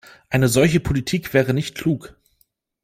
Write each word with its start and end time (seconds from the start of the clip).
Eine 0.31 0.47
solche 0.47 0.79
Politik 0.79 1.31
wäre 1.35 1.53
nicht 1.53 1.75
klug. 1.75 2.15